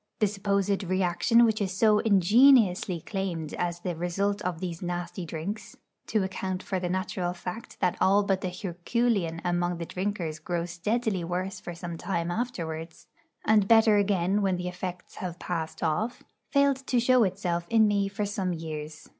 [0.17, 5.75] The supposed reaction which is so ingeniously claimed as the result of these nasty drinks
[6.07, 10.65] to account for the natural fact that all but the herculean among the drinkers grow
[10.65, 13.05] steadily worse for some time afterwards,
[13.45, 18.07] and better again when the effects have passed off failed to show itself in me
[18.07, 19.07] for some years.